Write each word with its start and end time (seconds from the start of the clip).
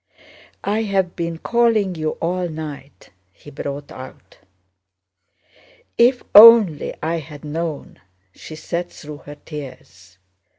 "I 0.63 0.81
have 0.81 1.15
been 1.15 1.37
calling 1.37 1.93
you 1.93 2.17
all 2.23 2.49
night..." 2.49 3.11
he 3.31 3.51
brought 3.51 3.91
out. 3.91 4.39
"If 5.95 6.23
only 6.33 6.95
I 7.03 7.17
had 7.17 7.45
known..." 7.45 8.01
she 8.33 8.55
said 8.55 8.89
through 8.89 9.17
her 9.17 9.35
tears. 9.35 10.17